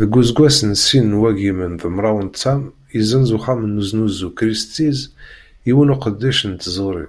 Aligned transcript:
Deg 0.00 0.12
useggas 0.20 0.58
n 0.70 0.72
sin 0.84 1.06
n 1.12 1.18
wagimen 1.20 1.72
d 1.80 1.82
mraw 1.94 2.18
n 2.26 2.28
ṭam, 2.40 2.62
issenz 2.98 3.30
uxxam 3.36 3.60
n 3.66 3.80
uznuzu 3.82 4.28
Christie’s 4.38 5.00
yiwen 5.66 5.88
n 5.90 5.94
uqeddic 5.94 6.40
n 6.50 6.52
tẓuri. 6.62 7.06